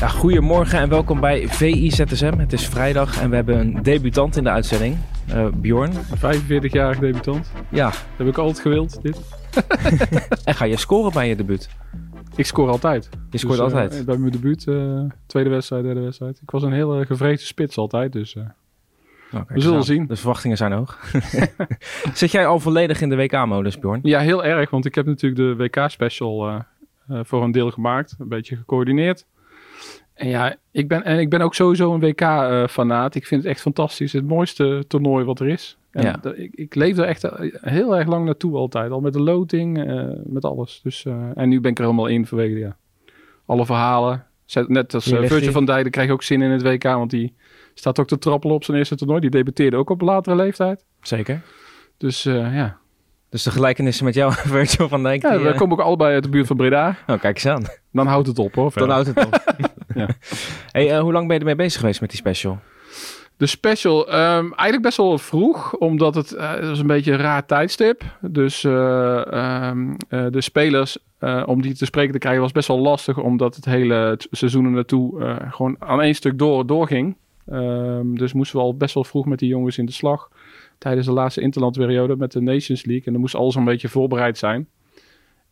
Ja, 0.00 0.08
goedemorgen 0.08 0.78
en 0.78 0.88
welkom 0.88 1.20
bij 1.20 1.48
VIZSM. 1.48 2.38
Het 2.38 2.52
is 2.52 2.66
vrijdag 2.68 3.20
en 3.20 3.30
we 3.30 3.36
hebben 3.36 3.58
een 3.58 3.82
debutant 3.82 4.36
in 4.36 4.44
de 4.44 4.50
uitzending. 4.50 4.96
Uh, 5.28 5.46
Bjorn. 5.54 5.92
Een 5.92 6.40
45-jarig 6.40 6.98
debutant. 6.98 7.52
Ja. 7.68 7.84
Dat 7.84 7.98
heb 8.16 8.26
ik 8.26 8.38
altijd 8.38 8.60
gewild, 8.60 9.02
dit. 9.02 9.20
en 10.44 10.54
ga 10.54 10.64
je 10.64 10.76
scoren 10.76 11.12
bij 11.12 11.28
je 11.28 11.36
debuut? 11.36 11.68
Ik 12.34 12.46
scoor 12.46 12.68
altijd. 12.68 13.08
Je 13.30 13.38
scoort 13.38 13.58
dus, 13.58 13.72
uh, 13.72 13.74
altijd? 13.74 14.06
bij 14.06 14.16
mijn 14.16 14.32
debuut, 14.32 14.66
uh, 14.66 15.00
tweede 15.26 15.50
wedstrijd, 15.50 15.84
derde 15.84 16.00
wedstrijd. 16.00 16.40
Ik 16.42 16.50
was 16.50 16.62
een 16.62 16.72
hele 16.72 17.06
gevreesde 17.06 17.46
spits 17.46 17.76
altijd, 17.76 18.12
dus 18.12 18.36
okay, 19.32 19.44
we 19.48 19.60
zullen 19.60 19.78
dus, 19.78 19.86
zien. 19.86 20.06
De 20.06 20.16
verwachtingen 20.16 20.56
zijn 20.56 20.72
hoog. 20.72 21.10
Zit 22.14 22.30
jij 22.30 22.46
al 22.46 22.60
volledig 22.60 23.00
in 23.00 23.08
de 23.08 23.16
WK-modus, 23.16 23.78
Bjorn? 23.78 24.00
Ja, 24.02 24.20
heel 24.20 24.44
erg, 24.44 24.70
want 24.70 24.84
ik 24.84 24.94
heb 24.94 25.06
natuurlijk 25.06 25.58
de 25.58 25.64
WK-special 25.64 26.64
voor 27.08 27.42
een 27.42 27.52
deel 27.52 27.70
gemaakt. 27.70 28.14
Een 28.18 28.28
beetje 28.28 28.56
gecoördineerd. 28.56 29.26
En 30.16 30.28
ja, 30.28 30.56
ik 30.70 30.88
ben, 30.88 31.04
en 31.04 31.18
ik 31.18 31.30
ben 31.30 31.40
ook 31.40 31.54
sowieso 31.54 31.94
een 31.94 32.00
WK-fanaat. 32.00 33.14
ik 33.14 33.26
vind 33.26 33.42
het 33.42 33.50
echt 33.50 33.60
fantastisch. 33.60 34.12
Het 34.12 34.26
mooiste 34.26 34.84
toernooi 34.88 35.24
wat 35.24 35.40
er 35.40 35.48
is. 35.48 35.78
En 35.90 36.02
ja. 36.02 36.32
ik, 36.34 36.54
ik 36.54 36.74
leef 36.74 36.98
er 36.98 37.04
echt 37.04 37.24
eh, 37.24 37.52
heel 37.60 37.96
erg 37.96 38.08
lang 38.08 38.24
naartoe 38.24 38.56
altijd. 38.56 38.90
Al 38.90 39.00
met 39.00 39.12
de 39.12 39.20
loting, 39.20 39.86
uh, 39.86 40.04
met 40.24 40.44
alles. 40.44 40.80
Dus, 40.82 41.04
uh, 41.04 41.14
en 41.34 41.48
nu 41.48 41.60
ben 41.60 41.70
ik 41.70 41.78
er 41.78 41.84
helemaal 41.84 42.06
in 42.06 42.26
vanwege 42.26 42.58
ja, 42.58 42.76
alle 43.46 43.66
verhalen. 43.66 44.24
Net 44.66 44.94
als 44.94 45.12
uh, 45.12 45.26
Virgil 45.26 45.52
van 45.52 45.64
Dijk, 45.64 45.90
krijg 45.90 46.06
je 46.06 46.12
ook 46.12 46.22
zin 46.22 46.42
in 46.42 46.50
het 46.50 46.62
WK. 46.62 46.82
Want 46.82 47.10
die 47.10 47.34
staat 47.74 48.00
ook 48.00 48.06
te 48.06 48.18
trappelen 48.18 48.54
op 48.54 48.64
zijn 48.64 48.76
eerste 48.76 48.96
toernooi. 48.96 49.20
Die 49.20 49.30
debuteerde 49.30 49.76
ook 49.76 49.90
op 49.90 50.00
latere 50.00 50.36
leeftijd. 50.36 50.84
Zeker. 51.00 51.42
Dus 51.96 52.22
ja. 52.22 52.78
Dus 53.28 53.42
de 53.42 53.50
gelijkenissen 53.50 54.04
met 54.04 54.14
jou, 54.14 54.32
Virgil 54.56 54.88
van 54.88 55.02
Dijk? 55.02 55.22
Ja, 55.22 55.36
die, 55.36 55.46
we 55.46 55.54
komen 55.54 55.78
ook 55.78 55.84
allebei 55.84 56.14
uit 56.14 56.22
de 56.22 56.28
buurt 56.28 56.46
van 56.46 56.56
Breda. 56.56 56.96
Oh, 57.06 57.20
kijk 57.20 57.34
eens 57.34 57.46
aan. 57.46 57.64
Dan 57.92 58.06
houdt 58.06 58.26
het 58.26 58.38
op 58.38 58.54
hoor. 58.54 58.72
Dan 58.74 58.90
houdt 58.90 59.06
het 59.06 59.26
op. 59.26 59.44
ja. 59.96 60.08
Hey, 60.70 60.92
uh, 60.92 61.00
hoe 61.00 61.12
lang 61.12 61.26
ben 61.26 61.34
je 61.34 61.40
ermee 61.40 61.56
bezig 61.56 61.80
geweest 61.80 62.00
met 62.00 62.10
die 62.10 62.18
special? 62.18 62.58
De 63.36 63.46
special, 63.46 64.08
um, 64.08 64.14
eigenlijk 64.52 64.82
best 64.82 64.96
wel 64.96 65.18
vroeg, 65.18 65.74
omdat 65.74 66.14
het, 66.14 66.32
uh, 66.32 66.50
het 66.50 66.68
was 66.68 66.78
een 66.78 66.86
beetje 66.86 67.12
een 67.12 67.18
raar 67.18 67.46
tijdstip. 67.46 68.02
Dus 68.20 68.62
uh, 68.62 69.70
um, 69.70 69.96
de 70.08 70.40
spelers, 70.40 70.98
om 71.46 71.62
die 71.62 71.74
te 71.74 71.84
spreken 71.84 72.12
te 72.12 72.18
krijgen, 72.18 72.42
was 72.42 72.52
best 72.52 72.68
wel 72.68 72.78
lastig, 72.78 73.18
omdat 73.18 73.56
het 73.56 73.64
hele 73.64 74.18
seizoen 74.30 74.70
naartoe 74.70 75.36
gewoon 75.50 75.76
aan 75.78 76.02
één 76.02 76.14
stuk 76.14 76.38
door, 76.38 76.66
doorging. 76.66 77.16
Um, 77.52 78.18
dus 78.18 78.32
moesten 78.32 78.58
we 78.58 78.64
al 78.64 78.76
best 78.76 78.94
wel 78.94 79.04
vroeg 79.04 79.26
met 79.26 79.38
die 79.38 79.48
jongens 79.48 79.78
in 79.78 79.86
de 79.86 79.92
slag 79.92 80.30
tijdens 80.78 81.06
de 81.06 81.12
laatste 81.12 81.40
interlandperiode 81.40 82.16
met 82.16 82.32
de 82.32 82.40
Nations 82.40 82.84
League. 82.84 83.06
En 83.06 83.12
dan 83.12 83.20
moest 83.20 83.34
alles 83.34 83.54
een 83.54 83.64
beetje 83.64 83.88
voorbereid 83.88 84.38
zijn. 84.38 84.68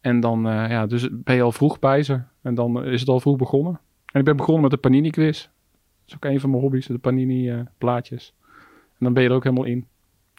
En 0.00 0.20
dan 0.20 0.42
ja, 0.44 0.86
dus 0.86 1.08
ben 1.10 1.34
je 1.34 1.42
al 1.42 1.52
vroeg 1.52 1.78
bij 1.78 2.02
ze. 2.02 2.20
En 2.42 2.54
dan 2.54 2.84
is 2.84 3.00
het 3.00 3.08
al 3.08 3.20
vroeg 3.20 3.36
begonnen. 3.36 3.80
En 4.14 4.20
ik 4.20 4.26
ben 4.26 4.36
begonnen 4.36 4.62
met 4.62 4.70
de 4.70 4.76
Panini 4.76 5.10
quiz. 5.10 5.42
Dat 5.42 5.50
is 6.06 6.14
ook 6.14 6.24
een 6.24 6.40
van 6.40 6.50
mijn 6.50 6.62
hobby's, 6.62 6.86
de 6.86 6.98
Panini 6.98 7.52
uh, 7.52 7.60
plaatjes. 7.78 8.34
En 8.88 8.98
dan 8.98 9.12
ben 9.12 9.22
je 9.22 9.28
er 9.28 9.34
ook 9.34 9.44
helemaal 9.44 9.64
in. 9.64 9.86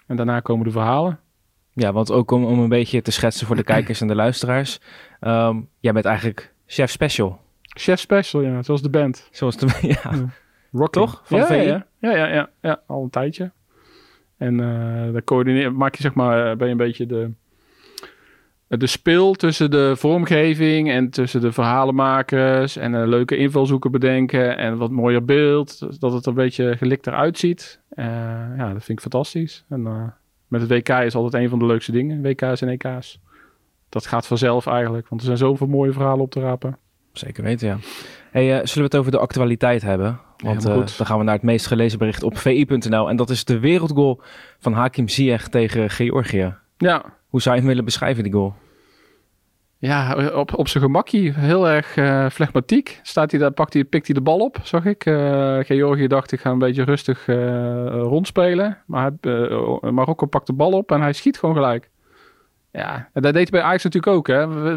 En 0.07 0.15
daarna 0.15 0.39
komen 0.39 0.65
de 0.65 0.71
verhalen. 0.71 1.19
Ja, 1.73 1.93
want 1.93 2.11
ook 2.11 2.31
om, 2.31 2.45
om 2.45 2.59
een 2.59 2.69
beetje 2.69 3.01
te 3.01 3.11
schetsen 3.11 3.47
voor 3.47 3.55
de 3.55 3.63
kijkers 3.73 4.01
en 4.01 4.07
de 4.07 4.15
luisteraars. 4.15 4.79
Um, 5.21 5.69
jij 5.79 5.93
bent 5.93 6.05
eigenlijk 6.05 6.53
chef 6.65 6.91
special. 6.91 7.39
Chef 7.61 7.99
special, 7.99 8.41
ja. 8.41 8.63
Zoals 8.63 8.81
de 8.81 8.89
band. 8.89 9.29
Zoals 9.31 9.57
de 9.57 9.67
ja. 9.81 10.11
ja. 10.11 10.25
Rock 10.71 10.91
Toch? 10.91 11.21
Van 11.25 11.39
ja? 11.39 11.53
Ja, 11.53 11.85
ja, 11.99 12.11
ja, 12.11 12.27
ja, 12.27 12.49
ja, 12.61 12.81
al 12.85 13.03
een 13.03 13.09
tijdje. 13.09 13.51
En 14.37 14.59
uh, 14.59 15.11
dan 15.11 15.23
coördineer, 15.23 15.73
maak 15.73 15.95
je 15.95 16.01
zeg 16.01 16.13
maar, 16.13 16.51
uh, 16.51 16.57
ben 16.57 16.65
je 16.65 16.71
een 16.71 16.77
beetje 16.77 17.05
de, 17.05 17.31
de 18.67 18.87
spil 18.87 19.33
tussen 19.33 19.71
de 19.71 19.93
vormgeving 19.95 20.91
en 20.91 21.09
tussen 21.09 21.41
de 21.41 21.51
verhalenmakers 21.51 22.75
en 22.75 22.93
uh, 22.93 23.07
leuke 23.07 23.37
invalshoeken 23.37 23.91
bedenken 23.91 24.57
en 24.57 24.77
wat 24.77 24.91
mooier 24.91 25.25
beeld, 25.25 25.99
dat 25.99 26.13
het 26.13 26.23
er 26.23 26.29
een 26.29 26.33
beetje 26.33 26.77
gelikter 26.77 27.13
uitziet. 27.13 27.79
ja, 27.95 28.73
dat 28.73 28.83
vind 28.83 28.89
ik 28.89 28.99
fantastisch. 28.99 29.65
En 29.69 30.13
met 30.47 30.61
het 30.61 30.69
WK 30.69 30.89
is 30.89 31.15
altijd 31.15 31.43
een 31.43 31.49
van 31.49 31.59
de 31.59 31.65
leukste 31.65 31.91
dingen, 31.91 32.21
WK's 32.21 32.61
en 32.61 32.69
EK's. 32.69 33.19
Dat 33.89 34.05
gaat 34.05 34.27
vanzelf 34.27 34.67
eigenlijk, 34.67 35.07
want 35.07 35.21
er 35.21 35.27
zijn 35.27 35.37
zoveel 35.37 35.67
mooie 35.67 35.91
verhalen 35.91 36.23
op 36.23 36.31
te 36.31 36.39
rapen. 36.39 36.77
Zeker 37.11 37.43
weten, 37.43 37.67
ja. 37.67 37.77
Hey, 38.31 38.45
uh, 38.45 38.55
zullen 38.55 38.73
we 38.73 38.81
het 38.81 38.95
over 38.95 39.11
de 39.11 39.17
actualiteit 39.17 39.81
hebben? 39.81 40.19
Want 40.37 40.63
ja, 40.63 40.69
dan 40.73 40.87
gaan 40.87 41.17
we 41.17 41.23
naar 41.23 41.33
het 41.33 41.43
meest 41.43 41.67
gelezen 41.67 41.99
bericht 41.99 42.23
op 42.23 42.37
vi.nl. 42.37 43.09
En 43.09 43.15
dat 43.15 43.29
is 43.29 43.45
de 43.45 43.59
wereldgoal 43.59 44.21
van 44.59 44.73
Hakim 44.73 45.07
Ziyech 45.07 45.47
tegen 45.47 45.89
Georgië. 45.89 46.55
Ja. 46.77 47.05
Hoe 47.35 47.43
zou 47.43 47.55
je 47.55 47.61
hem 47.61 47.69
willen 47.69 47.85
beschrijven, 47.85 48.23
die 48.23 48.33
goal? 48.33 48.53
Ja, 49.77 50.29
op, 50.33 50.53
op 50.53 50.67
zijn 50.67 50.83
gemakkie. 50.83 51.33
Heel 51.33 51.69
erg 51.69 51.95
uh, 51.95 52.29
flegmatiek. 52.29 52.99
Staat 53.03 53.31
hij 53.31 53.39
daar, 53.39 53.51
pakt 53.51 53.73
hij, 53.73 53.83
pikt 53.83 54.05
hij 54.05 54.15
de 54.15 54.21
bal 54.21 54.39
op, 54.39 54.57
zag 54.63 54.85
ik. 54.85 55.05
Uh, 55.05 55.59
Georgië 55.59 56.07
dacht, 56.07 56.31
ik 56.31 56.39
ga 56.39 56.49
een 56.49 56.59
beetje 56.59 56.83
rustig 56.83 57.27
uh, 57.27 57.35
rondspelen. 57.87 58.77
Maar 58.85 59.11
Marokko 59.81 60.25
pakt 60.25 60.47
de 60.47 60.53
bal 60.53 60.71
op 60.71 60.91
en 60.91 61.01
hij 61.01 61.13
schiet 61.13 61.39
gewoon 61.39 61.55
gelijk. 61.55 61.89
Ja, 62.71 63.09
en 63.13 63.21
dat 63.21 63.33
deed 63.33 63.49
hij 63.49 63.59
bij 63.59 63.69
Ajax 63.69 63.83
natuurlijk 63.83 64.15
ook. 64.15 64.27
Hè. 64.27 64.67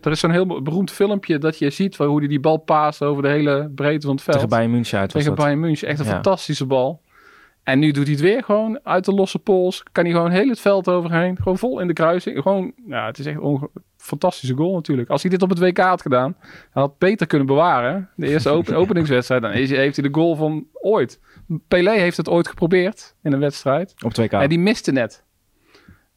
Er 0.00 0.10
is 0.10 0.20
zo'n 0.20 0.30
heel 0.30 0.62
beroemd 0.62 0.90
filmpje 0.90 1.38
dat 1.38 1.58
je 1.58 1.70
ziet 1.70 1.96
hoe 1.96 2.18
hij 2.18 2.28
die 2.28 2.40
bal 2.40 2.56
paast 2.56 3.02
over 3.02 3.22
de 3.22 3.28
hele 3.28 3.70
breedte 3.74 4.06
van 4.06 4.14
het 4.14 4.24
veld. 4.24 4.36
Tegen 4.36 4.50
Bayern 4.50 4.70
München 4.70 4.98
uit 4.98 5.10
Tegen 5.10 5.34
Bayern 5.34 5.60
München. 5.60 5.88
Echt 5.88 5.98
een 5.98 6.04
ja. 6.04 6.12
fantastische 6.12 6.66
bal. 6.66 7.02
En 7.66 7.78
nu 7.78 7.90
doet 7.90 8.04
hij 8.04 8.12
het 8.12 8.22
weer 8.22 8.44
gewoon 8.44 8.78
uit 8.82 9.04
de 9.04 9.12
losse 9.12 9.38
pols. 9.38 9.82
Kan 9.92 10.04
hij 10.04 10.12
gewoon 10.12 10.30
heel 10.30 10.48
het 10.48 10.60
veld 10.60 10.88
overheen. 10.88 11.36
Gewoon 11.36 11.58
vol 11.58 11.80
in 11.80 11.86
de 11.86 11.92
kruising. 11.92 12.42
Gewoon, 12.42 12.72
ja, 12.88 13.06
het 13.06 13.18
is 13.18 13.26
echt 13.26 13.40
een 13.40 13.68
fantastische 13.96 14.54
goal 14.54 14.74
natuurlijk. 14.74 15.08
Als 15.08 15.22
hij 15.22 15.30
dit 15.30 15.42
op 15.42 15.48
het 15.48 15.58
WK 15.58 15.78
had 15.78 16.02
gedaan, 16.02 16.36
hij 16.40 16.82
had 16.82 16.98
beter 16.98 17.26
kunnen 17.26 17.46
bewaren. 17.46 18.10
De 18.16 18.26
eerste 18.26 18.50
open 18.50 18.76
openingswedstrijd. 18.82 19.42
Dan 19.42 19.50
heeft 19.50 19.96
hij 19.96 20.08
de 20.08 20.08
goal 20.12 20.36
van 20.36 20.66
ooit. 20.72 21.20
Pelé 21.68 21.90
heeft 21.90 22.16
het 22.16 22.28
ooit 22.28 22.48
geprobeerd 22.48 23.14
in 23.22 23.32
een 23.32 23.40
wedstrijd. 23.40 23.94
Op 24.04 24.08
het 24.08 24.18
WK. 24.18 24.32
En 24.32 24.48
die 24.48 24.58
miste 24.58 24.92
net. 24.92 25.24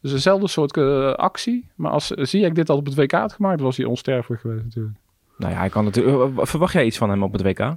Dus 0.00 0.10
dezelfde 0.10 0.48
soort 0.48 0.76
uh, 0.76 1.12
actie. 1.12 1.70
Maar 1.74 1.90
als 1.90 2.06
zie 2.06 2.44
ik 2.44 2.54
dit 2.54 2.70
al 2.70 2.76
op 2.76 2.86
het 2.86 2.94
WK 2.94 3.12
had 3.12 3.32
gemaakt, 3.32 3.60
was 3.60 3.76
hij 3.76 3.86
onsterfelijk 3.86 4.40
geweest 4.40 4.64
natuurlijk. 4.64 4.96
Nou 5.36 5.52
ja, 5.52 5.58
hij 5.58 5.68
kan 5.68 5.84
natuurlijk. 5.84 6.46
Verwacht 6.46 6.72
jij 6.72 6.84
iets 6.84 6.98
van 6.98 7.10
hem 7.10 7.22
op 7.22 7.32
het 7.32 7.42
WK? 7.42 7.76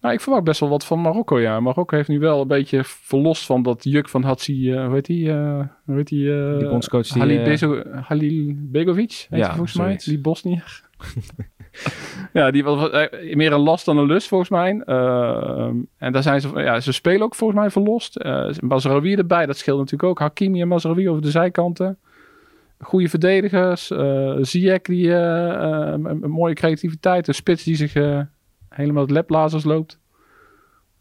Nou, 0.00 0.14
ik 0.14 0.20
verwacht 0.20 0.44
best 0.44 0.60
wel 0.60 0.68
wat 0.68 0.84
van 0.84 1.00
Marokko, 1.00 1.40
ja. 1.40 1.60
Marokko 1.60 1.96
heeft 1.96 2.08
nu 2.08 2.18
wel 2.18 2.40
een 2.40 2.48
beetje 2.48 2.80
verlost 2.84 3.46
van 3.46 3.62
dat 3.62 3.84
juk 3.84 4.08
van 4.08 4.22
Hatsi, 4.22 4.72
uh, 4.72 4.84
hoe 4.84 4.94
heet 4.94 5.06
die? 5.06 5.28
Uh, 5.28 5.60
hoe 5.84 5.96
heet 5.96 6.08
die? 6.08 6.24
Uh, 6.24 6.58
die 6.58 6.68
bondscoach 6.68 7.06
die... 7.06 7.22
Halil, 7.22 7.44
Bezo, 7.44 7.82
Halil 7.90 8.52
Begovic, 8.56 9.26
heet 9.30 9.40
ja, 9.40 9.48
volgens 9.48 9.72
zoiets. 9.72 10.06
mij. 10.06 10.14
Die 10.14 10.22
Bosnier. 10.22 10.82
ja, 12.32 12.50
die 12.50 12.64
was 12.64 12.90
meer 13.34 13.52
een 13.52 13.60
last 13.60 13.84
dan 13.84 13.98
een 13.98 14.06
lust 14.06 14.28
volgens 14.28 14.50
mij. 14.50 14.70
En 15.98 16.12
daar 16.12 16.22
zijn 16.22 16.40
ze, 16.40 16.48
ja, 16.54 16.80
ze 16.80 16.92
spelen 16.92 17.22
ook 17.22 17.34
volgens 17.34 17.60
mij 17.60 17.70
verlost. 17.70 18.24
Uh, 18.24 18.48
Mazraoui 18.60 19.14
erbij, 19.14 19.46
dat 19.46 19.56
scheelt 19.56 19.78
natuurlijk 19.78 20.08
ook. 20.10 20.18
Hakimi 20.18 20.60
en 20.60 20.68
Mazraoui 20.68 21.08
over 21.08 21.22
de 21.22 21.30
zijkanten. 21.30 21.98
Goede 22.78 23.08
verdedigers. 23.08 23.90
Uh, 23.90 24.36
Ziyech 24.40 24.82
die 24.82 25.12
een 25.12 26.30
mooie 26.30 26.54
creativiteit. 26.54 27.28
Een 27.28 27.34
spits 27.34 27.64
die 27.64 27.76
zich 27.76 27.94
helemaal 28.76 29.02
het 29.02 29.10
leplazers 29.10 29.64
loopt. 29.64 29.98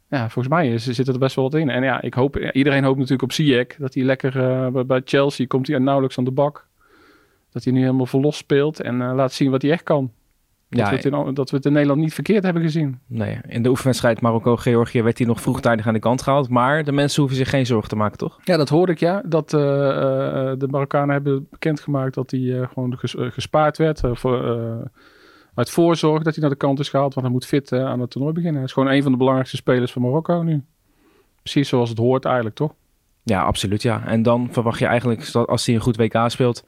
Ja, 0.09 0.30
volgens 0.30 0.47
mij 0.47 0.74
is, 0.74 0.84
zit 0.84 1.08
er 1.08 1.19
best 1.19 1.36
wel 1.36 1.50
wat 1.50 1.59
in. 1.59 1.69
En 1.69 1.84
ja, 1.84 2.02
ik 2.02 2.13
hoop, 2.13 2.38
iedereen 2.38 2.84
hoopt 2.84 2.96
natuurlijk 2.96 3.24
op 3.24 3.31
Ziyech. 3.31 3.68
Dat 3.78 3.94
hij 3.94 4.03
lekker 4.03 4.36
uh, 4.75 4.84
bij 4.84 5.02
Chelsea 5.06 5.46
komt 5.47 5.68
hij 5.68 5.80
nauwelijks 5.80 6.18
aan 6.18 6.24
de 6.24 6.31
bak. 6.31 6.68
Dat 7.52 7.63
hij 7.63 7.74
nu 7.74 7.80
helemaal 7.80 8.06
verlost 8.06 8.38
speelt 8.38 8.80
en 8.80 9.02
uh, 9.02 9.12
laat 9.16 9.34
zien 9.34 9.52
wat 9.52 9.62
hij 9.62 9.72
echt 9.72 9.84
kan. 9.84 10.12
Dat, 10.69 10.80
Ja, 10.80 10.90
we 10.90 10.96
het 10.96 11.06
in, 11.06 11.34
dat 11.34 11.50
we 11.50 11.56
het 11.56 11.66
in 11.66 11.74
Nederland 11.74 12.02
niet 12.02 12.13
verkeerd 12.13 12.44
hebben 12.44 12.62
gezien. 12.62 13.00
Nee, 13.08 13.40
in 13.47 13.63
de 13.63 13.69
oefenwedstrijd 13.69 14.22
Marokko-Georgië 14.22 15.02
werd 15.02 15.18
hij 15.18 15.28
nog 15.28 15.42
vroegtijdig 15.42 15.88
aan 15.88 15.94
de 15.94 16.00
kant 16.00 16.22
gehaald. 16.22 16.50
Maar 16.50 16.84
de 16.84 16.92
mensen 16.92 17.19
hoeven 17.19 17.38
zich 17.38 17.50
geen 17.50 17.66
zorgen 17.66 17.90
te 17.90 17.96
maken, 17.96 18.18
toch? 18.18 18.40
Ja, 18.44 18.57
dat 18.57 18.69
hoorde 18.69 18.92
ik 18.92 19.00
ja. 19.00 19.22
Dat 19.25 19.53
uh, 19.53 19.59
de 20.57 20.68
Marokkanen 20.69 21.13
hebben 21.13 21.47
bekendgemaakt 21.50 22.13
dat 22.13 22.31
hij 22.31 22.68
gewoon 22.74 22.97
ges 22.97 23.16
gespaard 23.18 23.77
werd. 23.77 24.01
voor, 24.04 24.89
uit 25.56 25.69
voorzorg 25.69 26.24
dat 26.24 26.34
hij 26.34 26.42
naar 26.42 26.52
de 26.52 26.57
kant 26.57 26.80
is 26.80 26.90
gehaald. 26.90 27.13
Want 27.13 27.25
hij 27.25 27.36
moet 27.36 27.46
fit 27.46 27.74
aan 27.74 28.00
het 28.00 28.10
toernooi 28.10 28.34
beginnen. 28.34 28.56
Hij 28.57 28.66
is 28.66 28.74
gewoon 28.74 28.92
een 28.92 29.04
van 29.04 29.12
de 29.12 29.18
belangrijkste 29.18 29.57
spelers 29.57 29.92
van 29.92 30.02
Marokko 30.02 30.42
nu. 30.42 30.63
Precies 31.42 31.69
zoals 31.69 31.90
het 31.90 31.98
hoort 31.98 32.25
eigenlijk, 32.25 32.56
toch? 32.56 32.74
Ja, 33.24 33.42
absoluut 33.42 33.81
ja. 33.81 34.06
En 34.06 34.24
dan 34.24 34.48
verwacht 34.52 34.80
je 34.80 34.86
eigenlijk, 34.86 35.31
dat 35.31 35.48
als 35.48 35.66
hij 35.66 35.75
een 35.75 35.81
goed 35.81 35.98
WK 35.98 36.24
speelt... 36.28 36.66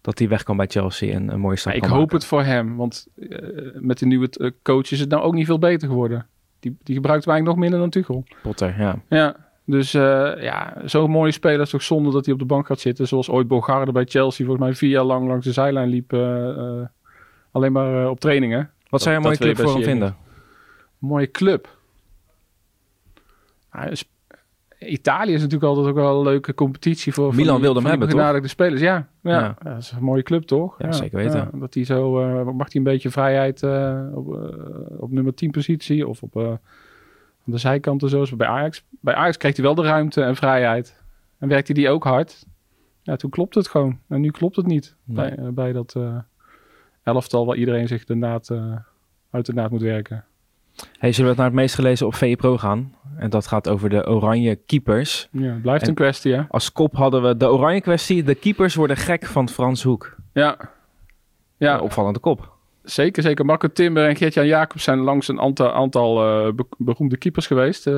dat 0.00 0.18
hij 0.18 0.28
weg 0.28 0.42
kan 0.42 0.56
bij 0.56 0.66
Chelsea 0.66 1.14
en 1.14 1.32
een 1.32 1.40
mooie 1.40 1.56
stap 1.56 1.72
ja, 1.72 1.78
Ik 1.78 1.84
hoop 1.84 1.98
maken. 1.98 2.16
het 2.16 2.24
voor 2.24 2.42
hem. 2.42 2.76
Want 2.76 3.06
uh, 3.16 3.38
met 3.74 3.98
de 3.98 4.06
nieuwe 4.06 4.28
uh, 4.38 4.50
coach 4.62 4.90
is 4.90 5.00
het 5.00 5.08
nou 5.08 5.22
ook 5.22 5.34
niet 5.34 5.46
veel 5.46 5.58
beter 5.58 5.88
geworden. 5.88 6.26
Die, 6.60 6.76
die 6.82 6.94
gebruikt 6.94 7.26
eigenlijk 7.26 7.56
nog 7.56 7.64
minder 7.64 7.80
dan 7.80 7.90
Tuchel. 7.90 8.24
Potter, 8.42 8.74
ja. 8.78 8.98
Ja, 9.08 9.36
dus 9.64 9.94
uh, 9.94 10.32
ja, 10.42 10.76
zo'n 10.84 11.10
mooie 11.10 11.32
speler 11.32 11.60
is 11.60 11.70
toch 11.70 11.82
zonde 11.82 12.10
dat 12.10 12.24
hij 12.24 12.34
op 12.34 12.40
de 12.40 12.46
bank 12.46 12.66
gaat 12.66 12.80
zitten. 12.80 13.08
Zoals 13.08 13.30
ooit 13.30 13.48
Bogarde 13.48 13.92
bij 13.92 14.04
Chelsea 14.04 14.46
volgens 14.46 14.66
mij 14.66 14.76
vier 14.76 14.90
jaar 14.90 15.04
lang 15.04 15.26
langs 15.26 15.46
de 15.46 15.52
zijlijn 15.52 15.88
liep. 15.88 16.12
uh, 16.12 16.80
alleen 17.52 17.72
maar 17.72 18.10
op 18.10 18.20
trainingen. 18.20 18.70
Wat 18.88 19.02
zou 19.02 19.10
je 19.14 19.16
een 19.20 19.26
mooie 19.26 19.38
club 19.38 19.56
voor 19.58 19.74
hem 19.74 19.82
vinden? 19.82 20.08
Een 21.00 21.08
mooie 21.08 21.30
club. 21.30 21.78
Is, 23.90 24.04
Italië 24.78 25.32
is 25.32 25.40
natuurlijk 25.40 25.68
altijd 25.68 25.86
ook 25.86 25.94
wel 25.94 26.16
een 26.16 26.24
leuke 26.24 26.54
competitie 26.54 27.12
voor. 27.12 27.34
Milan 27.34 27.54
die, 27.54 27.64
wilde 27.64 27.80
hem 27.80 27.82
die 27.82 27.90
hebben, 27.90 28.08
toch? 28.08 28.16
begenadigde 28.16 28.48
spelers. 28.48 28.80
Ja, 28.80 29.08
ja. 29.20 29.30
Ja. 29.30 29.56
ja, 29.64 29.70
dat 29.70 29.82
is 29.82 29.90
een 29.90 30.02
mooie 30.02 30.22
club, 30.22 30.42
toch? 30.42 30.74
Ja, 30.78 30.92
zeker 30.92 31.16
weten. 31.16 31.50
Dat 31.54 31.74
hij 31.74 31.84
zo 31.84 32.20
eh, 32.20 32.44
mag 32.44 32.66
hij 32.66 32.68
een 32.72 32.82
beetje 32.82 33.10
vrijheid 33.10 33.62
eh, 33.62 34.02
op, 34.14 34.34
eh, 34.34 35.00
op 35.00 35.10
nummer 35.10 35.34
10 35.34 35.50
positie 35.50 36.08
of 36.08 36.22
op 36.22 36.36
eh, 36.36 36.46
aan 37.46 37.52
de 37.52 37.58
zijkanten 37.58 38.08
zoals 38.08 38.36
bij 38.36 38.46
Ajax. 38.46 38.84
Bij 39.00 39.14
Ajax 39.14 39.36
kreeg 39.36 39.56
hij 39.56 39.64
wel 39.64 39.74
de 39.74 39.82
ruimte 39.82 40.22
en 40.22 40.36
vrijheid 40.36 41.02
en 41.38 41.48
werkte 41.48 41.72
hij 41.72 41.90
ook 41.90 42.04
hard. 42.04 42.46
Ja, 43.02 43.16
toen 43.16 43.30
klopt 43.30 43.54
het 43.54 43.68
gewoon. 43.68 43.98
En 44.08 44.20
nu 44.20 44.30
klopt 44.30 44.56
het 44.56 44.66
niet 44.66 44.94
Nee. 45.04 45.16
bij, 45.16 45.44
eh, 45.44 45.48
bij 45.48 45.72
dat 45.72 45.94
eh, 45.94 46.18
elftal 47.02 47.46
waar 47.46 47.56
iedereen 47.56 47.88
zich 47.88 48.04
de 48.04 48.14
naad, 48.14 48.50
eh, 48.50 48.76
uit 49.30 49.46
de 49.46 49.52
naad 49.54 49.70
moet 49.70 49.82
werken. 49.82 50.24
Hey, 50.98 51.12
zullen 51.12 51.30
we 51.30 51.36
naar 51.36 51.46
het 51.46 51.54
meest 51.54 51.74
gelezen 51.74 52.06
op 52.06 52.14
VE 52.14 52.36
Pro 52.36 52.58
gaan? 52.58 52.94
En 53.16 53.30
dat 53.30 53.46
gaat 53.46 53.68
over 53.68 53.88
de 53.90 54.06
oranje 54.08 54.54
keepers. 54.66 55.28
Ja, 55.32 55.52
het 55.52 55.62
blijft 55.62 55.82
En- 55.82 55.88
een 55.88 55.94
kwestie, 55.94 56.34
hè? 56.34 56.42
Als 56.48 56.72
kop 56.72 56.94
hadden 56.96 57.22
we 57.22 57.36
de 57.36 57.50
oranje 57.50 57.80
kwestie. 57.80 58.22
De 58.22 58.34
keepers 58.34 58.74
worden 58.74 58.96
gek 58.96 59.26
van 59.26 59.48
Frans 59.48 59.82
Hoek. 59.82 60.16
Ja. 60.32 60.56
Ja, 61.56 61.74
Een 61.74 61.80
opvallende 61.80 62.18
kop. 62.18 62.50
Zeker, 62.82 63.22
zeker. 63.22 63.44
Marco 63.44 63.68
Timber 63.72 64.08
en 64.08 64.16
Geert-Jan 64.16 64.46
Jacobs 64.46 64.84
zijn 64.84 64.98
langs 64.98 65.28
een 65.28 65.40
aantal, 65.40 65.72
aantal 65.72 66.22
eh, 66.46 66.52
be- 66.52 66.66
beroemde 66.78 67.16
keepers 67.16 67.46
geweest. 67.46 67.86
Eh, 67.86 67.94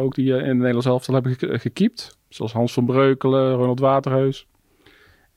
ook 0.00 0.14
die 0.14 0.28
in 0.32 0.44
het 0.48 0.56
Nederlands 0.56 0.86
elftal 0.86 1.14
hebben 1.14 1.34
ge- 1.34 1.58
gekiept. 1.58 2.18
Zoals 2.28 2.52
Hans 2.52 2.72
van 2.72 2.86
Breukelen, 2.86 3.52
Ronald 3.54 3.80
Waterheus. 3.80 4.46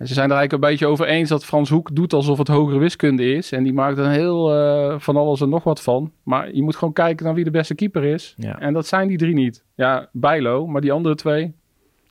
En 0.01 0.07
ze 0.07 0.13
zijn 0.13 0.29
er 0.29 0.35
eigenlijk 0.35 0.63
een 0.63 0.69
beetje 0.69 0.87
over 0.87 1.05
eens 1.05 1.29
dat 1.29 1.45
Frans 1.45 1.69
Hoek 1.69 1.95
doet 1.95 2.13
alsof 2.13 2.37
het 2.37 2.47
hogere 2.47 2.79
wiskunde 2.79 3.33
is. 3.33 3.51
En 3.51 3.63
die 3.63 3.73
maakt 3.73 3.97
er 3.97 4.09
heel 4.09 4.55
eh, 4.55 4.99
van 4.99 5.15
alles 5.15 5.41
en 5.41 5.49
nog 5.49 5.63
wat 5.63 5.81
van. 5.81 6.11
Maar 6.23 6.53
je 6.55 6.63
moet 6.63 6.75
gewoon 6.75 6.93
kijken 6.93 7.25
naar 7.25 7.33
wie 7.33 7.43
de 7.43 7.51
beste 7.51 7.75
keeper 7.75 8.03
is. 8.03 8.33
Ja. 8.37 8.59
En 8.59 8.73
dat 8.73 8.87
zijn 8.87 9.07
die 9.07 9.17
drie 9.17 9.33
niet. 9.33 9.63
Ja, 9.75 10.09
Bijlo, 10.11 10.67
maar 10.67 10.81
die 10.81 10.91
andere 10.91 11.15
twee... 11.15 11.53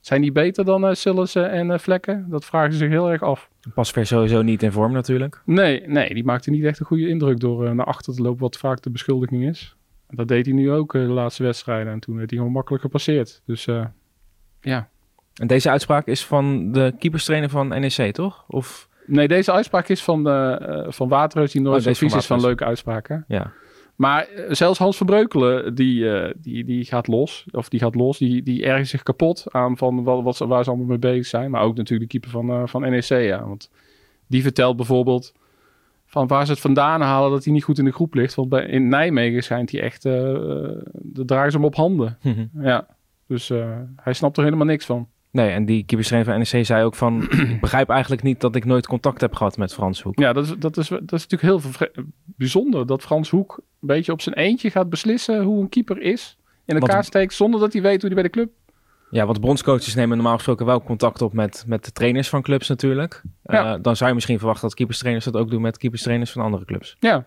Zijn 0.01 0.21
die 0.21 0.31
beter 0.31 0.65
dan 0.65 0.85
uh, 0.85 0.93
Sillissen 0.93 1.51
en 1.51 1.71
eh, 1.71 1.79
Vlekken? 1.79 2.25
Dat 2.29 2.45
vragen 2.45 2.71
ze 2.71 2.77
zich 2.77 2.89
heel 2.89 3.11
erg 3.11 3.21
af. 3.21 3.49
Pasveer 3.73 4.05
sowieso 4.05 4.41
niet 4.41 4.63
in 4.63 4.71
vorm 4.71 4.91
natuurlijk. 4.91 5.41
Nee, 5.45 5.87
nee, 5.87 6.13
die 6.13 6.23
maakte 6.23 6.49
niet 6.49 6.63
echt 6.63 6.79
een 6.79 6.85
goede 6.85 7.07
indruk 7.07 7.39
door 7.39 7.75
naar 7.75 7.85
achter 7.85 8.13
te 8.13 8.21
lopen, 8.21 8.41
wat 8.41 8.57
vaak 8.57 8.81
de 8.81 8.89
beschuldiging 8.89 9.47
is. 9.47 9.75
Dat 10.09 10.27
deed 10.27 10.45
hij 10.45 10.55
nu 10.55 10.71
ook 10.71 10.91
de 10.91 10.99
laatste 10.99 11.43
wedstrijden 11.43 11.93
en 11.93 11.99
toen 11.99 12.15
werd 12.15 12.29
hij 12.29 12.39
gewoon 12.39 12.53
makkelijk 12.53 12.83
gepasseerd. 12.83 13.41
Dus 13.45 13.67
ja. 14.61 14.89
En 15.35 15.47
deze 15.47 15.69
uitspraak 15.69 16.07
is 16.07 16.25
van 16.25 16.71
de 16.71 16.93
keeperstrainer 16.99 17.49
van 17.49 17.67
NEC, 17.67 18.13
toch? 18.13 18.43
Of 18.47 18.89
Nee, 19.05 19.27
deze 19.27 19.51
uitspraak 19.51 19.87
is 19.87 20.03
van, 20.03 20.29
eh, 20.29 20.85
van 20.87 21.09
Waterhuis, 21.09 21.51
die 21.51 21.61
nooit 21.61 21.87
Oh, 21.87 21.93
vies 21.93 22.15
is 22.15 22.25
van 22.25 22.41
leuke 22.41 22.65
uitspraken. 22.65 23.25
ja. 23.27 23.51
Maar 23.95 24.23
eh, 24.23 24.45
zelfs 24.53 24.79
Hans 24.79 24.97
Verbreukelen, 24.97 25.75
die, 25.75 26.11
eh, 26.11 26.33
die, 26.37 26.63
die 26.63 26.85
gaat 26.85 27.07
los. 27.07 27.45
Of 27.51 27.69
die 27.69 27.79
gaat 27.79 27.95
los, 27.95 28.17
die, 28.17 28.43
die 28.43 28.65
ergert 28.65 28.87
zich 28.87 29.03
kapot 29.03 29.45
aan 29.49 29.77
van 29.77 30.03
wat, 30.03 30.23
wat, 30.23 30.37
waar 30.37 30.63
ze 30.63 30.69
allemaal 30.69 30.87
mee 30.87 30.97
bezig 30.97 31.25
zijn. 31.25 31.51
Maar 31.51 31.61
ook 31.61 31.75
natuurlijk 31.75 32.11
de 32.11 32.19
keeper 32.19 32.39
van, 32.39 32.69
van 32.69 32.81
NEC, 32.81 33.03
ja. 33.03 33.45
Want 33.47 33.69
die 34.27 34.41
vertelt 34.41 34.75
bijvoorbeeld 34.75 35.33
van 36.05 36.27
waar 36.27 36.45
ze 36.45 36.51
het 36.51 36.61
vandaan 36.61 37.01
halen 37.01 37.31
dat 37.31 37.43
hij 37.43 37.53
niet 37.53 37.63
goed 37.63 37.77
in 37.77 37.85
de 37.85 37.91
groep 37.91 38.13
ligt. 38.13 38.35
Want 38.35 38.49
bij, 38.49 38.65
in 38.65 38.87
Nijmegen 38.87 39.43
schijnt 39.43 39.71
hij 39.71 39.81
echt, 39.81 40.05
eh, 40.05 40.11
de 40.91 41.25
dragen 41.25 41.51
ze 41.51 41.57
hem 41.57 41.65
op 41.65 41.75
handen. 41.75 42.17
Ja, 42.61 42.87
dus 43.27 43.47
hij 43.95 44.13
snapt 44.13 44.37
er 44.37 44.43
helemaal 44.43 44.65
niks 44.65 44.85
van. 44.85 45.07
Nee, 45.31 45.49
en 45.49 45.65
die 45.65 45.83
keeperstrainer 45.83 46.31
van 46.33 46.39
NEC 46.39 46.65
zei 46.65 46.83
ook 46.83 46.95
van... 46.95 47.21
ik 47.53 47.61
begrijp 47.61 47.89
eigenlijk 47.89 48.23
niet 48.23 48.41
dat 48.41 48.55
ik 48.55 48.65
nooit 48.65 48.87
contact 48.87 49.21
heb 49.21 49.35
gehad 49.35 49.57
met 49.57 49.73
Frans 49.73 50.01
Hoek. 50.01 50.19
Ja, 50.19 50.33
dat 50.33 50.43
is, 50.45 50.53
dat 50.57 50.77
is, 50.77 50.87
dat 50.87 51.13
is 51.13 51.27
natuurlijk 51.27 51.41
heel 51.41 51.71
bijzonder 52.25 52.85
dat 52.87 53.01
Frans 53.01 53.29
Hoek 53.29 53.57
een 53.57 53.87
beetje 53.87 54.11
op 54.11 54.21
zijn 54.21 54.35
eentje 54.35 54.69
gaat 54.69 54.89
beslissen 54.89 55.43
hoe 55.43 55.61
een 55.61 55.69
keeper 55.69 56.01
is. 56.01 56.37
In 56.65 56.75
elkaar 56.75 56.95
Want- 56.95 57.05
steekt 57.05 57.33
zonder 57.33 57.59
dat 57.59 57.73
hij 57.73 57.81
weet 57.81 58.01
hoe 58.01 58.11
hij 58.11 58.21
bij 58.21 58.23
de 58.23 58.29
club 58.29 58.49
Ja, 59.09 59.25
want 59.25 59.41
bondscoaches 59.41 59.95
nemen 59.95 60.17
normaal 60.17 60.35
gesproken 60.35 60.65
wel 60.65 60.83
contact 60.83 61.21
op 61.21 61.33
met, 61.33 61.63
met 61.67 61.85
de 61.85 61.91
trainers 61.91 62.29
van 62.29 62.41
clubs 62.41 62.67
natuurlijk. 62.67 63.21
Ja. 63.43 63.73
Eh, 63.73 63.79
dan 63.81 63.95
zou 63.95 64.09
je 64.09 64.15
misschien 64.15 64.37
verwachten 64.37 64.67
dat 64.67 64.77
keeperstrainers 64.77 65.25
dat 65.25 65.35
ook 65.35 65.49
doen 65.49 65.61
met 65.61 65.77
keeperstrainers 65.77 66.31
van 66.31 66.41
andere 66.41 66.65
clubs. 66.65 66.95
Ja. 66.99 67.25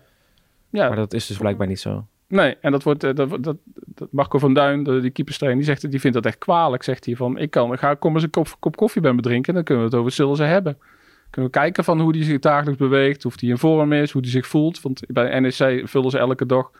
Ja, 0.69 0.87
Maar 0.87 0.97
dat 0.97 1.13
is 1.13 1.27
dus 1.27 1.37
blijkbaar 1.37 1.67
niet 1.67 1.79
zo. 1.79 2.07
Nee. 2.27 2.55
En 2.61 2.71
dat 2.71 2.83
wordt, 2.83 3.03
eh, 3.03 3.13
dat, 3.15 3.29
dat, 3.43 3.57
dat 3.85 4.07
Marco 4.11 4.37
van 4.39 4.53
Duin, 4.53 4.83
de, 4.83 4.99
die 4.99 5.09
keeperstrainer, 5.11 5.63
die, 5.63 5.73
zegt, 5.73 5.91
die 5.91 5.99
vindt 5.99 6.15
dat 6.15 6.25
echt 6.25 6.37
kwalijk. 6.37 6.83
Zegt 6.83 7.05
hij 7.05 7.15
van, 7.15 7.37
ik 7.37 7.51
kan, 7.51 7.77
ga, 7.77 7.93
kom 7.93 8.13
eens 8.13 8.23
een 8.23 8.29
kop, 8.29 8.55
kop 8.59 8.75
koffie 8.75 9.01
bij 9.01 9.13
me 9.13 9.21
drinken. 9.21 9.53
Dan 9.53 9.63
kunnen 9.63 9.83
we 9.83 9.89
het 9.89 9.99
over 9.99 10.11
Silze 10.11 10.43
hebben. 10.43 10.77
Kunnen 11.29 11.51
we 11.51 11.57
kijken 11.59 11.83
van 11.83 11.99
hoe 11.99 12.15
hij 12.15 12.23
zich 12.25 12.39
dagelijks 12.39 12.79
beweegt, 12.79 13.25
of 13.25 13.39
hij 13.39 13.49
in 13.49 13.57
vorm 13.57 13.93
is, 13.93 14.11
hoe 14.11 14.21
hij 14.21 14.31
zich 14.31 14.47
voelt. 14.47 14.81
Want 14.81 15.01
bij 15.07 15.39
NEC 15.39 15.81
vullen 15.87 16.11
ze 16.11 16.17
elke 16.17 16.45
dag 16.45 16.71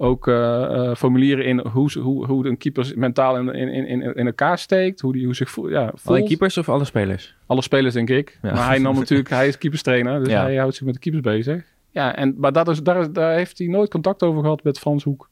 ook 0.00 0.28
eh, 0.28 0.62
eh, 0.64 0.94
formulieren 0.96 1.44
in 1.44 1.58
hoe, 1.58 1.90
ze- 1.90 1.98
hoe, 2.00 2.26
hoe 2.26 2.46
een 2.46 2.56
keeper 2.58 2.92
mentaal 2.96 3.36
in, 3.36 3.48
in, 3.54 3.86
in, 3.86 4.02
in 4.14 4.26
elkaar 4.26 4.58
steekt, 4.58 5.00
hoe 5.00 5.16
hij 5.16 5.24
hoe 5.24 5.34
zich 5.34 5.50
voelt. 5.50 5.70
Ja, 5.70 5.92
voelt. 5.94 6.26
keepers 6.26 6.58
of 6.58 6.68
alle 6.68 6.84
spelers? 6.84 7.34
Alle 7.46 7.62
spelers, 7.62 7.94
denk 7.94 8.10
ik. 8.10 8.38
Ja. 8.42 8.52
Maar 8.52 8.66
hij 8.66 8.78
nam 8.78 8.94
natuurlijk, 8.94 9.28
hij 9.40 9.48
is 9.48 9.58
keeperstrainer, 9.58 10.18
dus 10.24 10.32
Ja. 10.32 10.42
hij 10.42 10.56
houdt 10.56 10.74
zich 10.74 10.84
met 10.84 10.94
de 10.94 11.00
keepers 11.00 11.22
bezig. 11.22 11.64
Ja, 11.98 12.16
en, 12.16 12.34
maar 12.36 12.52
dat 12.52 12.68
is, 12.68 12.82
daar, 12.82 13.12
daar 13.12 13.34
heeft 13.34 13.58
hij 13.58 13.66
nooit 13.66 13.90
contact 13.90 14.22
over 14.22 14.42
gehad 14.42 14.62
met 14.62 14.78
Frans 14.78 15.04
Hoek. 15.04 15.30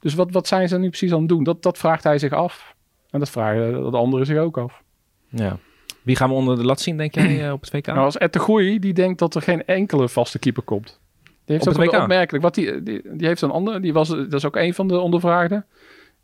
Dus 0.00 0.14
wat, 0.14 0.32
wat 0.32 0.46
zijn 0.46 0.68
ze 0.68 0.78
nu 0.78 0.88
precies 0.88 1.12
aan 1.12 1.18
het 1.18 1.28
doen? 1.28 1.44
Dat, 1.44 1.62
dat 1.62 1.78
vraagt 1.78 2.04
hij 2.04 2.18
zich 2.18 2.32
af. 2.32 2.74
En 3.10 3.18
dat 3.18 3.30
vragen 3.30 3.90
de 3.90 3.96
anderen 3.96 4.26
zich 4.26 4.38
ook 4.38 4.58
af. 4.58 4.82
Ja. 5.28 5.58
Wie 6.02 6.16
gaan 6.16 6.28
we 6.28 6.34
onder 6.34 6.56
de 6.56 6.64
lat 6.64 6.80
zien, 6.80 6.96
denk 6.96 7.14
jij, 7.14 7.46
eh, 7.46 7.52
op 7.52 7.60
het 7.60 7.70
WK? 7.70 7.86
Nou, 7.86 7.98
als 7.98 8.18
Ed 8.18 8.32
de 8.32 8.38
Goeie, 8.38 8.80
die 8.80 8.92
denkt 8.92 9.18
dat 9.18 9.34
er 9.34 9.42
geen 9.42 9.64
enkele 9.64 10.08
vaste 10.08 10.38
keeper 10.38 10.62
komt. 10.62 11.00
Die 11.22 11.32
heeft 11.44 11.66
Op 11.66 11.68
ook 11.68 11.80
het 11.80 11.90
wel 11.90 11.94
WK? 11.94 12.02
opmerkelijk. 12.02 12.44
Wat 12.44 12.54
die, 12.54 12.82
die, 12.82 13.02
die 13.12 13.26
heeft 13.26 13.42
een 13.42 13.50
ander, 13.50 13.80
die 13.80 13.92
was, 13.92 14.08
dat 14.08 14.32
is 14.32 14.44
ook 14.44 14.56
een 14.56 14.74
van 14.74 14.88
de 14.88 14.98
ondervraagden. 14.98 15.66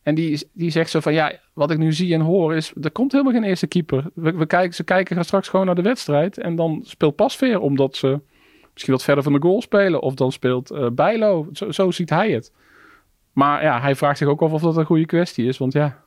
En 0.03 0.15
die, 0.15 0.49
die 0.53 0.71
zegt 0.71 0.91
zo 0.91 1.01
van, 1.01 1.13
ja, 1.13 1.33
wat 1.53 1.71
ik 1.71 1.79
nu 1.79 1.93
zie 1.93 2.15
en 2.15 2.21
hoor 2.21 2.55
is, 2.55 2.73
er 2.83 2.91
komt 2.91 3.13
helemaal 3.13 3.33
geen 3.33 3.45
eerste 3.45 3.67
keeper. 3.67 4.11
We, 4.15 4.33
we 4.33 4.47
kijken, 4.47 4.75
ze 4.75 4.85
kijken 4.85 5.25
straks 5.25 5.49
gewoon 5.49 5.67
naar 5.67 5.75
de 5.75 5.83
wedstrijd 5.83 6.39
en 6.39 6.57
dan 6.57 6.81
speelt 6.85 7.17
Pasveer, 7.17 7.61
omdat 7.61 7.97
ze 7.97 8.21
misschien 8.73 8.93
wat 8.95 9.03
verder 9.05 9.25
van 9.25 9.33
de 9.33 9.41
goal 9.43 9.63
spelen. 9.63 10.01
Of 10.03 10.15
dan 10.15 10.33
speelt 10.33 10.71
eh 10.71 10.87
Bijlo. 10.93 11.49
Zo, 11.53 11.71
zo 11.71 11.91
ziet 11.91 12.11
hij 12.11 12.31
het. 12.31 12.53
Maar 13.33 13.63
ja, 13.63 13.81
hij 13.81 13.95
vraagt 13.97 14.19
zich 14.19 14.29
ook 14.29 14.43
af 14.43 14.53
of 14.53 14.63
dat 14.63 14.77
een 14.77 14.85
goede 14.85 15.07
kwestie 15.07 15.47
is, 15.47 15.59
want 15.59 15.73
ja... 15.73 15.99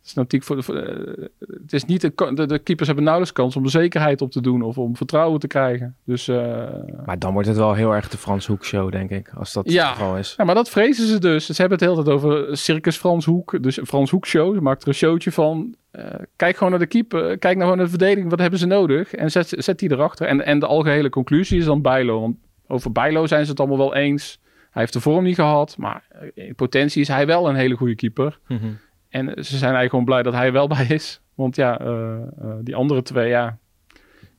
Het 0.00 0.16
is 0.16 0.22
natuurlijk 0.22 0.44
voor, 0.44 0.62
voor, 0.62 0.74
eh, 0.76 1.24
het 1.62 1.72
is 1.72 1.84
niet 1.84 2.00
de, 2.00 2.32
de, 2.34 2.46
de 2.46 2.58
keepers 2.58 2.86
hebben 2.86 3.04
nauwelijks 3.04 3.36
kans 3.38 3.56
om 3.56 3.62
de 3.62 3.68
zekerheid 3.68 4.22
op 4.22 4.30
te 4.30 4.40
doen 4.40 4.62
of 4.62 4.78
om 4.78 4.96
vertrouwen 4.96 5.40
te 5.40 5.46
krijgen. 5.46 5.96
Dus 6.04 6.28
eh, 6.28 6.66
Maar 7.06 7.18
dan 7.18 7.32
wordt 7.32 7.48
het 7.48 7.56
wel 7.56 7.74
heel 7.74 7.92
erg 7.94 8.08
de 8.08 8.16
Frans 8.16 8.46
Hoek 8.46 8.64
show, 8.64 8.92
denk 8.92 9.10
ik. 9.10 9.30
Als 9.34 9.52
dat 9.52 9.70
Ja. 9.70 9.88
het 9.88 9.96
geval 9.96 10.16
is. 10.16 10.34
Ja, 10.36 10.44
maar 10.44 10.54
dat 10.54 10.68
vrezen 10.68 11.06
ze 11.06 11.18
dus. 11.18 11.46
Ze 11.46 11.52
hebben 11.60 11.78
het 11.78 11.88
de 11.88 11.92
hele 11.94 12.04
tijd 12.04 12.16
over 12.16 12.56
Circus 12.56 12.96
Frans 12.96 13.24
Hoek. 13.24 13.62
Dus 13.62 13.78
Frans 13.84 14.10
Hoek 14.10 14.26
show. 14.26 14.54
Ze 14.54 14.60
maakt 14.60 14.82
er 14.82 14.88
een 14.88 14.94
showtje 14.94 15.32
van. 15.32 15.74
Eh, 15.96 16.20
kijk 16.36 16.56
gewoon 16.56 16.70
naar 16.70 16.80
de 16.80 16.86
keeper. 16.86 17.38
Kijk 17.38 17.42
nou 17.42 17.60
gewoon 17.60 17.76
naar 17.76 17.84
de 17.84 17.90
verdediging. 17.90 18.30
Wat 18.30 18.38
hebben 18.38 18.58
ze 18.58 18.66
nodig? 18.66 19.14
En 19.14 19.30
zet, 19.30 19.54
zet 19.56 19.78
die 19.78 19.92
erachter. 19.92 20.26
En, 20.26 20.44
en 20.44 20.58
de 20.58 20.66
algehele 20.66 21.08
conclusie 21.08 21.58
is 21.58 21.64
dan 21.64 21.82
Bijlo. 21.82 22.20
Want 22.20 22.36
over 22.66 22.92
Bijlo 22.92 23.26
zijn 23.26 23.44
ze 23.44 23.50
het 23.50 23.60
allemaal 23.60 23.78
wel 23.78 23.94
eens. 23.94 24.40
Hij 24.70 24.82
heeft 24.82 24.92
de 24.92 25.00
vorm 25.00 25.24
niet 25.24 25.34
gehad. 25.34 25.76
Maar 25.78 26.04
in 26.34 26.54
potentie 26.54 27.00
is 27.00 27.08
hij 27.08 27.26
wel 27.26 27.48
een 27.48 27.54
hele 27.54 27.74
goede 27.74 27.94
keeper. 27.94 28.38
Mhm. 28.48 28.66
En 29.08 29.24
ze 29.26 29.56
zijn 29.56 29.74
eigenlijk 29.74 29.90
gewoon 29.90 30.04
blij 30.04 30.22
dat 30.22 30.32
hij 30.32 30.46
er 30.46 30.52
wel 30.52 30.66
bij 30.76 30.86
is. 30.88 31.20
Want 31.34 31.56
ja, 31.56 31.80
eh, 31.80 32.16
eh, 32.16 32.54
die 32.62 32.76
andere 32.76 33.02
twee, 33.02 33.28
ja. 33.28 33.58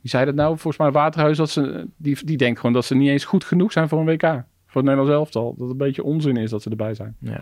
Wie 0.02 0.12
zei 0.12 0.26
dat 0.26 0.36
nou? 0.36 0.50
Volgens 0.58 0.78
mij 0.78 0.92
Waterhuis, 0.92 1.38
dat 1.38 1.50
ze, 1.50 1.88
die, 1.98 2.26
die 2.26 2.38
denkt 2.38 2.60
gewoon 2.60 2.74
dat 2.74 2.86
ze 2.86 2.96
niet 2.96 3.10
eens 3.10 3.26
goed 3.26 3.44
genoeg 3.44 3.72
zijn 3.72 3.88
voor 3.88 4.00
een 4.00 4.06
WK. 4.06 4.44
Voor 4.66 4.82
het 4.82 4.84
Nederlands 4.84 5.12
elftal. 5.12 5.52
Dat 5.52 5.60
het 5.60 5.70
een 5.70 5.78
beetje 5.78 6.04
onzin 6.04 6.38
is 6.38 6.50
dat 6.50 6.62
ze 6.62 6.70
erbij 6.70 6.94
zijn. 6.94 7.16
Ja. 7.20 7.42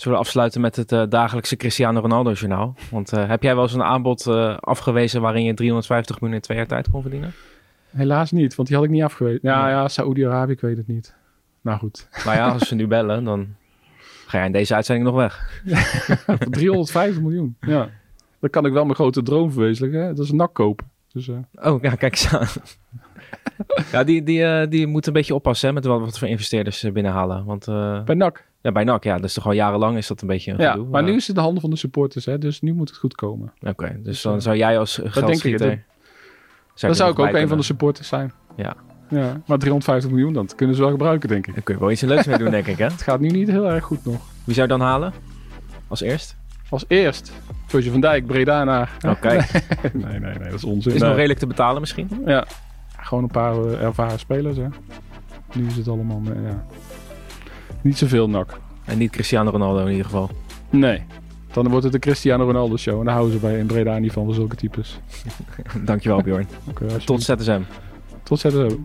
Zullen 0.00 0.18
we 0.18 0.24
afsluiten 0.24 0.60
met 0.60 0.76
het 0.76 0.92
eh, 0.92 1.02
dagelijkse 1.08 1.56
Cristiano 1.56 2.00
Ronaldo 2.00 2.32
journaal? 2.32 2.74
Want 2.90 3.12
eh, 3.12 3.28
heb 3.28 3.42
jij 3.42 3.54
wel 3.54 3.62
eens 3.62 3.74
een 3.74 3.82
aanbod 3.82 4.26
eh, 4.26 4.56
afgewezen 4.56 5.20
waarin 5.20 5.44
je 5.44 5.54
350 5.54 6.20
miljoen 6.20 6.36
in 6.38 6.42
twee 6.44 6.56
jaar 6.56 6.66
tijd 6.66 6.90
kon 6.90 7.02
verdienen? 7.02 7.32
Helaas 7.90 8.30
niet, 8.30 8.54
want 8.54 8.68
die 8.68 8.76
had 8.76 8.86
ik 8.86 8.92
niet 8.92 9.02
afgewezen. 9.02 9.38
Ja, 9.42 9.68
ja, 9.68 9.88
Saoedi-Arabië, 9.88 10.52
ik 10.52 10.60
weet 10.60 10.76
het 10.76 10.86
niet. 10.86 11.14
Nou 11.60 11.78
goed. 11.78 12.08
Nou 12.24 12.36
ja, 12.36 12.48
als 12.48 12.68
ze 12.68 12.74
nu 12.74 12.86
bellen, 12.86 13.24
dan 13.24 13.54
ga 14.26 14.36
jij 14.36 14.46
in 14.46 14.52
deze 14.52 14.74
uitzending 14.74 15.08
nog 15.08 15.16
weg. 15.16 15.62
Voor 16.26 16.50
350 16.50 17.22
miljoen. 17.22 17.56
Ja. 17.60 17.88
Dan 18.40 18.50
kan 18.50 18.66
ik 18.66 18.72
wel 18.72 18.84
mijn 18.84 18.96
grote 18.96 19.22
droom 19.22 19.52
verwezenlijken. 19.52 20.00
hè. 20.00 20.14
Dat 20.14 20.24
is 20.24 20.30
een 20.30 20.36
nak 20.36 20.54
kopen. 20.54 20.90
Dus 21.12 21.28
Oh, 21.54 21.82
ja, 21.82 21.94
kijk 21.94 22.12
eens 22.12 22.34
aan. 22.34 22.48
ja, 23.92 24.04
die, 24.04 24.22
die, 24.22 24.68
die 24.68 24.86
moeten 24.86 25.12
een 25.12 25.18
beetje 25.18 25.34
oppassen 25.34 25.68
hè, 25.68 25.74
met 25.74 25.84
wat, 25.84 26.00
wat 26.00 26.18
voor 26.18 26.28
investeerders 26.28 26.78
ze 26.78 26.92
binnenhalen. 26.92 27.44
Want 27.44 27.64
bij 28.04 28.14
NAC. 28.14 28.48
Ja, 28.62 28.72
bij 28.72 28.84
NAC, 28.84 29.04
ja, 29.04 29.18
dus 29.18 29.32
toch 29.34 29.46
al 29.46 29.52
jarenlang 29.52 29.96
is 29.96 30.06
dat 30.06 30.20
een 30.20 30.26
beetje 30.28 30.52
een 30.52 30.58
Ja, 30.58 30.70
gedoe. 30.70 30.86
maar 30.88 31.02
nu 31.02 31.14
is 31.14 31.26
het 31.26 31.36
de 31.36 31.42
handen 31.42 31.60
van 31.60 31.70
de 31.70 31.76
supporters. 31.76 32.24
Hè, 32.24 32.38
dus 32.38 32.60
nu 32.60 32.72
moet 32.72 32.88
het 32.88 32.98
goed 32.98 33.14
komen. 33.14 33.52
Oké, 33.60 33.86
dus 33.94 34.02
Dus, 34.02 34.22
dan 34.22 34.34
eh, 34.34 34.40
zou 34.40 34.56
jij 34.56 34.78
als 34.78 35.00
geldschieter... 35.04 35.68
dat- 35.68 35.78
zou 36.74 36.92
Dan 36.92 36.94
zou 36.94 37.10
ik 37.10 37.18
ook 37.18 37.34
een 37.42 37.48
van 37.48 37.56
de 37.56 37.62
supporters 37.64 38.08
zijn. 38.08 38.32
Ja. 38.56 38.76
ja. 39.08 39.40
Maar 39.46 39.58
350 39.58 40.10
miljoen, 40.10 40.32
dat 40.32 40.54
kunnen 40.54 40.76
ze 40.76 40.82
wel 40.82 40.90
gebruiken, 40.90 41.28
denk 41.28 41.46
ik. 41.46 41.54
Daar 41.54 41.62
kun 41.62 41.74
je 41.74 41.80
wel 41.80 41.90
iets 41.90 42.00
leuks 42.00 42.26
mee 42.26 42.38
doen, 42.38 42.50
denk 42.50 42.66
ik, 42.66 42.78
hè? 42.78 42.84
Het 42.84 43.02
gaat 43.02 43.20
nu 43.20 43.28
niet 43.28 43.48
heel 43.50 43.70
erg 43.70 43.84
goed 43.84 44.04
nog. 44.04 44.20
Wie 44.44 44.54
zou 44.54 44.68
je 44.68 44.78
dan 44.78 44.86
halen? 44.86 45.12
Als 45.88 46.00
eerst? 46.00 46.36
Als 46.68 46.84
eerst, 46.88 47.32
Virgil 47.66 47.90
van 47.92 48.00
Dijk, 48.00 48.26
Breda 48.26 48.64
naar. 48.64 48.96
Oké. 49.08 49.28
nee, 49.92 50.18
nee, 50.18 50.18
nee, 50.20 50.38
dat 50.38 50.52
is 50.52 50.64
onzin. 50.64 50.92
Is 50.92 50.98
Nee. 50.98 51.08
nog 51.08 51.16
redelijk 51.16 51.38
te 51.40 51.46
betalen 51.46 51.80
misschien? 51.80 52.08
Ja, 52.26 52.46
gewoon 52.96 53.22
een 53.22 53.30
paar 53.30 53.54
eh, 53.64 53.82
ervaren 53.82 54.18
spelers, 54.18 54.56
hè. 54.56 54.66
Nu 55.54 55.66
is 55.66 55.76
het 55.76 55.88
allemaal, 55.88 56.22
eh, 56.24 56.42
ja. 56.48 56.66
Niet 57.82 57.98
zoveel 57.98 58.28
nak. 58.28 58.60
En 58.84 58.98
niet 58.98 59.10
Cristiano 59.10 59.50
Ronaldo 59.50 59.84
in 59.84 59.90
ieder 59.90 60.04
geval. 60.04 60.30
Nee. 60.70 61.02
Dan 61.52 61.68
wordt 61.68 61.84
het 61.84 61.92
de 61.92 61.98
Cristiano 61.98 62.44
Ronaldo 62.44 62.76
show. 62.76 62.98
En 62.98 63.04
daar 63.04 63.14
houden 63.14 63.34
ze 63.34 63.40
bij 63.40 63.58
in 63.58 63.66
Breda 63.66 63.98
niet 63.98 64.12
van, 64.12 64.24
van 64.24 64.34
zulke 64.34 64.56
types. 64.56 65.00
Dankjewel 65.84 66.22
Bjorn. 66.22 66.46
Okay, 66.68 66.98
Tot 66.98 67.22
ZSM. 67.22 67.60
Tot 68.22 68.40
ZSM. 68.40 68.76